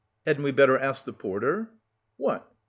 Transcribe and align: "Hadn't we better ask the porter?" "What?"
"Hadn't 0.25 0.43
we 0.43 0.51
better 0.51 0.79
ask 0.79 1.05
the 1.05 1.13
porter?" 1.13 1.69
"What?" 2.17 2.51